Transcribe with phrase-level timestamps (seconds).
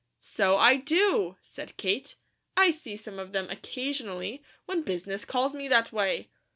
[0.19, 2.15] "So I do!" said Kate.
[2.57, 6.31] "I see some of them occasionally, when business calls me that way.